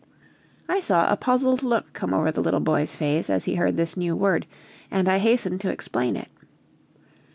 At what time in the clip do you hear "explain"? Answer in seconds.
5.69-6.15